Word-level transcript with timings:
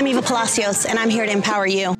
I'm 0.00 0.06
Eva 0.06 0.22
Palacios, 0.22 0.86
and 0.86 0.98
I'm 0.98 1.10
here 1.10 1.26
to 1.26 1.30
empower 1.30 1.66
you. 1.66 1.94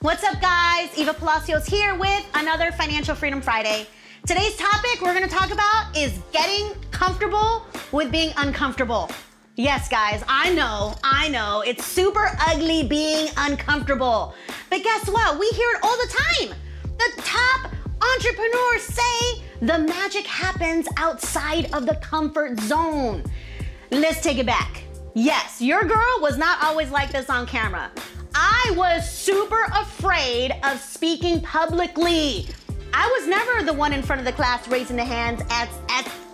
What's 0.00 0.24
up, 0.24 0.40
guys? 0.40 0.88
Eva 0.98 1.14
Palacios 1.14 1.64
here 1.64 1.94
with 1.94 2.26
another 2.34 2.72
Financial 2.72 3.14
Freedom 3.14 3.40
Friday. 3.40 3.86
Today's 4.26 4.56
topic 4.56 5.00
we're 5.00 5.14
gonna 5.14 5.28
talk 5.28 5.52
about 5.52 5.96
is 5.96 6.18
getting 6.32 6.74
comfortable 6.90 7.64
with 7.92 8.10
being 8.10 8.32
uncomfortable. 8.36 9.08
Yes, 9.54 9.88
guys, 9.88 10.24
I 10.26 10.52
know, 10.54 10.96
I 11.04 11.28
know, 11.28 11.62
it's 11.64 11.86
super 11.86 12.36
ugly 12.48 12.82
being 12.82 13.28
uncomfortable. 13.36 14.34
But 14.68 14.82
guess 14.82 15.08
what? 15.08 15.38
We 15.38 15.48
hear 15.50 15.70
it 15.70 15.84
all 15.84 15.96
the 15.96 16.12
time. 16.48 16.58
The 16.98 17.22
top 17.22 17.70
entrepreneurs 18.16 18.82
say 18.82 19.44
the 19.60 19.78
magic 19.78 20.26
happens 20.26 20.88
outside 20.96 21.72
of 21.76 21.86
the 21.86 21.94
comfort 22.02 22.58
zone. 22.58 23.22
Let's 23.92 24.20
take 24.20 24.38
it 24.38 24.46
back. 24.46 24.82
Yes, 25.14 25.60
your 25.60 25.84
girl 25.84 26.18
was 26.20 26.38
not 26.38 26.62
always 26.62 26.90
like 26.90 27.12
this 27.12 27.28
on 27.28 27.46
camera. 27.46 27.90
I 28.34 28.72
was 28.76 29.10
super 29.10 29.62
afraid 29.74 30.58
of 30.64 30.80
speaking 30.80 31.42
publicly. 31.42 32.46
I 32.94 33.06
was 33.08 33.28
never 33.28 33.62
the 33.62 33.74
one 33.74 33.92
in 33.92 34.02
front 34.02 34.20
of 34.20 34.24
the 34.24 34.32
class 34.32 34.66
raising 34.68 34.96
the 34.96 35.04
hands, 35.04 35.42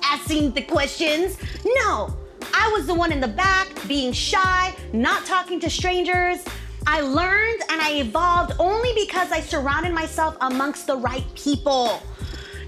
asking 0.05 0.53
the 0.53 0.63
questions. 0.63 1.39
No, 1.65 2.17
I 2.55 2.71
was 2.73 2.87
the 2.87 2.95
one 2.95 3.11
in 3.11 3.21
the 3.21 3.29
back 3.29 3.69
being 3.89 4.13
shy, 4.13 4.75
not 4.93 5.27
talking 5.27 5.59
to 5.61 5.71
strangers. 5.71 6.45
I 6.87 7.01
learned 7.01 7.63
and 7.71 7.81
I 7.81 7.95
evolved 7.95 8.53
only 8.61 8.93
because 8.95 9.33
I 9.33 9.41
surrounded 9.41 9.93
myself 9.93 10.37
amongst 10.41 10.87
the 10.87 10.97
right 10.97 11.25
people. 11.35 12.01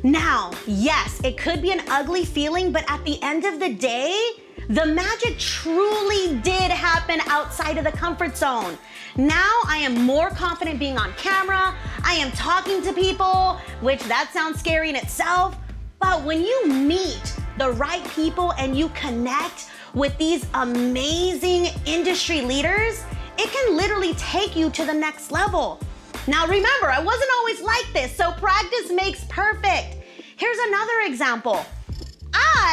Now, 0.02 0.50
yes, 0.66 1.20
it 1.22 1.38
could 1.38 1.62
be 1.62 1.70
an 1.70 1.82
ugly 1.88 2.24
feeling, 2.24 2.72
but 2.72 2.84
at 2.90 3.04
the 3.04 3.22
end 3.22 3.44
of 3.44 3.60
the 3.60 3.72
day, 3.72 4.30
the 4.70 4.86
magic 4.86 5.36
truly 5.36 6.36
did 6.42 6.70
happen 6.70 7.20
outside 7.26 7.76
of 7.76 7.82
the 7.82 7.90
comfort 7.90 8.36
zone. 8.36 8.78
Now 9.16 9.50
I 9.66 9.78
am 9.78 10.00
more 10.02 10.30
confident 10.30 10.78
being 10.78 10.96
on 10.96 11.12
camera. 11.14 11.74
I 12.04 12.14
am 12.14 12.30
talking 12.30 12.80
to 12.82 12.92
people, 12.92 13.58
which 13.80 14.00
that 14.04 14.30
sounds 14.32 14.60
scary 14.60 14.88
in 14.88 14.94
itself. 14.94 15.56
But 15.98 16.22
when 16.22 16.42
you 16.42 16.68
meet 16.68 17.34
the 17.58 17.72
right 17.72 18.04
people 18.10 18.52
and 18.52 18.78
you 18.78 18.90
connect 18.90 19.70
with 19.92 20.16
these 20.18 20.46
amazing 20.54 21.66
industry 21.84 22.40
leaders, 22.40 23.02
it 23.38 23.50
can 23.50 23.76
literally 23.76 24.14
take 24.14 24.54
you 24.54 24.70
to 24.70 24.84
the 24.84 24.94
next 24.94 25.32
level. 25.32 25.80
Now 26.28 26.46
remember, 26.46 26.86
I 26.86 27.02
wasn't 27.02 27.30
always 27.38 27.60
like 27.60 27.92
this, 27.92 28.16
so 28.16 28.30
practice 28.34 28.92
makes 28.92 29.24
perfect. 29.24 29.96
Here's 30.36 30.58
another 30.68 31.00
example. 31.06 31.66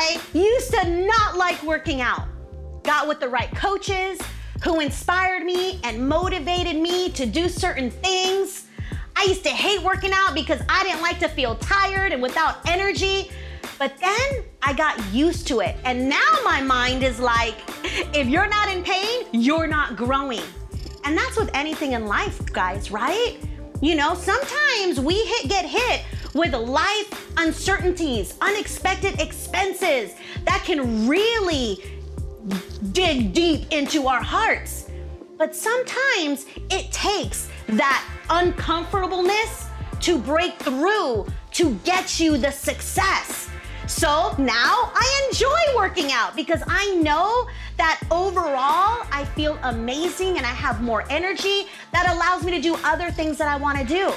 I 0.08 0.22
used 0.32 0.72
to 0.72 1.06
not 1.06 1.36
like 1.36 1.62
working 1.64 2.00
out. 2.00 2.28
Got 2.84 3.10
with 3.10 3.20
the 3.20 3.28
right 3.28 3.54
coaches 3.54 4.18
who 4.64 4.80
inspired 4.80 5.44
me 5.44 5.82
and 5.84 6.08
motivated 6.08 6.78
me 6.78 7.10
to 7.10 7.26
do 7.26 7.50
certain 7.50 7.92
things. 7.92 8.68
I 9.18 9.24
used 9.24 9.44
to 9.44 9.50
hate 9.50 9.82
working 9.82 10.14
out 10.14 10.34
because 10.34 10.62
I 10.70 10.84
didn't 10.84 11.02
like 11.02 11.20
to 11.20 11.28
feel 11.28 11.56
tired 11.56 12.14
and 12.14 12.22
without 12.22 12.66
energy. 12.70 13.32
But 13.78 13.98
then 13.98 14.46
I 14.64 14.72
got 14.72 14.98
used 15.14 15.46
to 15.48 15.60
it. 15.60 15.76
And 15.84 16.08
now 16.08 16.40
my 16.46 16.62
mind 16.62 17.04
is 17.04 17.20
like, 17.20 17.56
if 18.16 18.28
you're 18.28 18.48
not 18.48 18.70
in 18.70 18.84
pain, 18.84 19.26
you're 19.34 19.68
not 19.68 19.98
growing. 19.98 20.44
And 21.04 21.18
that's 21.18 21.36
with 21.36 21.50
anything 21.54 21.92
in 21.92 22.06
life, 22.06 22.46
guys, 22.54 22.92
right? 22.92 23.36
You 23.82 23.96
know, 23.96 24.16
sometimes 24.16 25.02
we 25.02 25.16
hit, 25.26 25.50
get 25.50 25.66
hit 25.66 26.06
with 26.38 26.54
life 26.54 27.32
uncertainties, 27.38 28.36
unexpected 28.42 29.20
expenses 29.20 30.14
that 30.46 30.64
can 30.64 31.08
really 31.08 31.84
dig 32.92 33.34
deep 33.34 33.72
into 33.72 34.08
our 34.08 34.22
hearts. 34.22 34.90
But 35.38 35.56
sometimes 35.56 36.46
it 36.70 36.92
takes 36.92 37.50
that 37.68 38.08
uncomfortableness 38.30 39.68
to 40.02 40.18
break 40.18 40.58
through 40.60 41.28
to 41.52 41.74
get 41.84 42.20
you 42.20 42.38
the 42.38 42.52
success. 42.52 43.50
So 43.88 44.36
now 44.38 44.92
I 44.94 45.28
enjoy 45.30 45.78
working 45.78 46.12
out 46.12 46.36
because 46.36 46.62
I 46.68 46.94
know 46.96 47.48
that 47.78 48.02
overall 48.12 49.08
I 49.12 49.26
feel 49.34 49.58
amazing 49.64 50.38
and 50.38 50.46
I 50.46 50.50
have 50.50 50.82
more 50.82 51.06
energy 51.10 51.68
that 51.94 52.14
allows 52.14 52.44
me 52.44 52.52
to 52.52 52.62
do 52.62 52.76
other 52.84 53.12
things 53.12 53.38
that 53.38 53.48
I 53.48 53.56
want 53.56 53.80
to 53.80 53.86
do. 53.86 54.14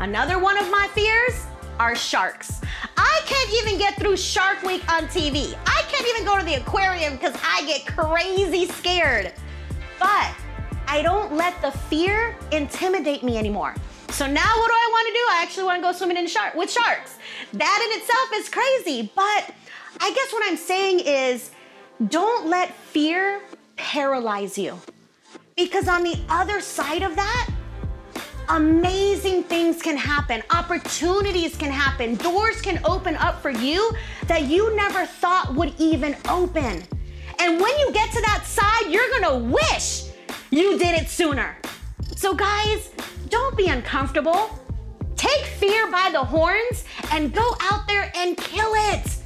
Another 0.00 0.38
one 0.38 0.58
of 0.58 0.70
my 0.70 0.88
fears 0.94 1.46
are 1.78 1.94
sharks. 1.94 2.60
I 2.96 3.20
can't 3.26 3.52
even 3.54 3.78
get 3.78 3.96
through 3.96 4.16
Shark 4.16 4.62
Week 4.62 4.82
on 4.92 5.04
TV. 5.08 5.56
I 5.66 5.82
can't 5.88 6.06
even 6.08 6.24
go 6.24 6.38
to 6.38 6.44
the 6.44 6.54
aquarium 6.54 7.14
because 7.14 7.34
I 7.42 7.64
get 7.66 7.86
crazy 7.86 8.66
scared. 8.66 9.32
But 9.98 10.34
I 10.86 11.02
don't 11.02 11.32
let 11.34 11.60
the 11.62 11.70
fear 11.70 12.36
intimidate 12.52 13.22
me 13.22 13.38
anymore. 13.38 13.74
So 14.10 14.26
now 14.26 14.42
what 14.42 14.68
do 14.68 14.74
I 14.74 14.88
want 14.92 15.06
to 15.08 15.12
do? 15.12 15.26
I 15.32 15.42
actually 15.42 15.64
want 15.64 15.78
to 15.78 15.82
go 15.82 15.92
swimming 15.92 16.16
in 16.16 16.26
shark 16.26 16.54
with 16.54 16.70
sharks. 16.70 17.18
That 17.52 17.90
in 17.90 18.00
itself 18.00 18.28
is 18.34 18.48
crazy, 18.48 19.10
but 19.14 19.54
I 20.00 20.12
guess 20.12 20.32
what 20.32 20.44
I'm 20.46 20.56
saying 20.56 21.00
is 21.00 21.50
don't 22.08 22.48
let 22.48 22.72
fear 22.74 23.40
paralyze 23.76 24.56
you. 24.58 24.78
Because 25.56 25.88
on 25.88 26.02
the 26.02 26.18
other 26.28 26.60
side 26.60 27.02
of 27.02 27.16
that, 27.16 27.50
amazing 28.48 29.44
things 29.44 29.80
can 29.82 29.96
happen, 29.96 30.42
opportunities 30.50 31.56
can 31.56 31.70
happen, 31.70 32.14
doors 32.16 32.60
can 32.60 32.80
open 32.84 33.16
up 33.16 33.40
for 33.40 33.50
you 33.50 33.92
that 34.26 34.42
you 34.42 34.74
never 34.76 35.06
thought 35.06 35.54
would 35.54 35.72
even 35.78 36.16
open. 36.28 36.82
And 37.38 37.60
when 37.60 37.78
you 37.78 37.92
get 37.92 38.10
to 38.12 38.20
that 38.22 38.44
side, 38.44 38.90
you're 38.90 39.08
gonna 39.20 39.38
wish 39.38 40.10
you 40.50 40.78
did 40.78 41.00
it 41.00 41.08
sooner. 41.08 41.56
So, 42.16 42.34
guys, 42.34 42.90
don't 43.28 43.56
be 43.56 43.66
uncomfortable. 43.66 44.58
Take 45.16 45.44
fear 45.44 45.90
by 45.90 46.10
the 46.12 46.24
horns 46.24 46.84
and 47.10 47.32
go 47.32 47.56
out 47.60 47.86
there 47.88 48.12
and 48.14 48.36
kill 48.36 48.72
it. 48.74 49.16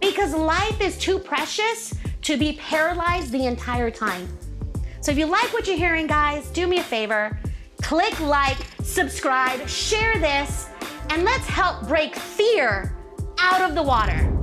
Because 0.00 0.34
life 0.34 0.80
is 0.80 0.98
too 0.98 1.18
precious 1.18 1.94
to 2.22 2.36
be 2.36 2.54
paralyzed 2.60 3.32
the 3.32 3.46
entire 3.46 3.90
time. 3.90 4.28
So, 5.00 5.12
if 5.12 5.18
you 5.18 5.26
like 5.26 5.52
what 5.52 5.66
you're 5.66 5.76
hearing, 5.76 6.06
guys, 6.06 6.48
do 6.50 6.66
me 6.66 6.78
a 6.78 6.82
favor 6.82 7.38
click 7.94 8.18
like, 8.18 8.56
subscribe, 8.82 9.68
share 9.68 10.18
this, 10.18 10.68
and 11.10 11.22
let's 11.22 11.46
help 11.46 11.86
break 11.86 12.16
fear 12.16 12.92
out 13.38 13.60
of 13.60 13.76
the 13.76 13.82
water. 13.84 14.33